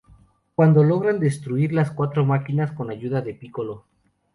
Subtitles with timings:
[0.55, 3.85] Cuando logran destruir las cuatro máquinas, con ayuda de Piccolo.